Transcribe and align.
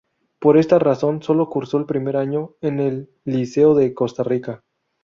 Por 0.39 0.57
esta 0.57 0.79
razón 0.79 1.21
solo 1.21 1.47
cursó 1.47 1.77
el 1.77 1.85
primer 1.85 2.17
año 2.17 2.55
en 2.61 2.79
el 2.79 3.11
Liceo 3.23 3.75
de 3.75 3.93
Costa 3.93 4.23
Rica. 4.23 4.63